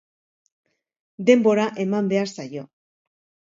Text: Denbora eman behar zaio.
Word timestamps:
Denbora 1.31 1.67
eman 1.85 2.11
behar 2.17 2.35
zaio. 2.39 2.67